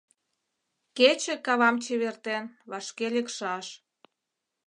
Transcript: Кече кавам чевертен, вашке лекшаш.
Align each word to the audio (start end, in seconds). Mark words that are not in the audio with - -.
Кече 0.97 1.35
кавам 1.45 1.75
чевертен, 1.83 2.43
вашке 2.69 3.07
лекшаш. 3.15 3.67